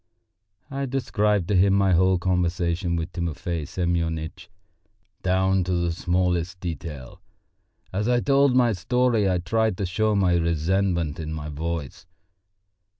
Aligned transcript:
I 0.71 0.87
described 0.87 1.47
to 1.49 1.55
him 1.55 1.73
my 1.75 1.91
whole 1.91 2.17
conversation 2.17 2.95
with 2.95 3.11
Timofey 3.11 3.65
Semyonitch 3.67 4.49
down 5.21 5.63
to 5.65 5.73
the 5.73 5.91
smallest 5.91 6.59
detail. 6.59 7.21
As 7.93 8.07
I 8.07 8.19
told 8.19 8.55
my 8.55 8.73
story 8.73 9.29
I 9.29 9.37
tried 9.37 9.77
to 9.77 9.85
show 9.85 10.15
my 10.15 10.37
resentment 10.37 11.19
in 11.19 11.31
my 11.31 11.49
voice. 11.49 12.07